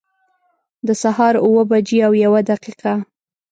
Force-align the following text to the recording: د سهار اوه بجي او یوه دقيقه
د 0.87 0.89
سهار 1.01 1.33
اوه 1.45 1.61
بجي 1.71 1.99
او 2.07 2.13
یوه 2.23 2.39
دقيقه 2.51 2.93